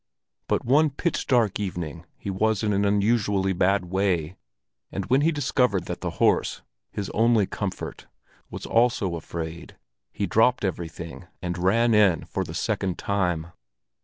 But 0.47 0.65
one 0.65 0.89
pitch 0.89 1.27
dark 1.27 1.59
evening 1.59 2.07
he 2.17 2.31
was 2.31 2.63
in 2.63 2.73
an 2.73 2.85
unusually 2.85 3.53
bad 3.53 3.85
way, 3.85 4.35
and 4.91 5.05
when 5.11 5.21
he 5.21 5.31
discovered 5.31 5.85
that 5.85 6.01
the 6.01 6.09
horse, 6.17 6.63
his 6.91 7.11
only 7.11 7.45
comfort, 7.45 8.07
was 8.49 8.65
also 8.65 9.15
afraid, 9.15 9.75
he 10.11 10.25
dropped 10.25 10.65
everything 10.65 11.27
and 11.39 11.55
ran 11.55 11.93
in 11.93 12.25
for 12.25 12.43
the 12.43 12.55
second 12.55 12.97
time. 12.97 13.51